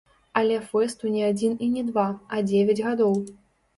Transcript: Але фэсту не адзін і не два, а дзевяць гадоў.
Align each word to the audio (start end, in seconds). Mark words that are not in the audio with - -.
Але 0.39 0.55
фэсту 0.69 1.11
не 1.15 1.21
адзін 1.31 1.53
і 1.67 1.69
не 1.75 1.83
два, 1.93 2.07
а 2.37 2.43
дзевяць 2.51 2.81
гадоў. 2.87 3.13